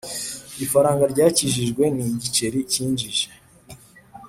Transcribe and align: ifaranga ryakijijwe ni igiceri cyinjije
ifaranga 0.65 1.03
ryakijijwe 1.13 1.83
ni 1.95 2.05
igiceri 2.13 2.59
cyinjije 2.71 3.27